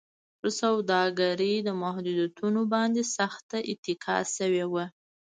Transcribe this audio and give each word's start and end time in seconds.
پر 0.39 0.49
سوداګرۍ 0.61 1.55
د 1.67 1.69
محدودیتونو 1.83 2.61
باندې 2.73 3.01
سخته 3.17 3.57
اتکا 3.71 4.17
شوې 4.35 4.65
وه. 4.73 4.85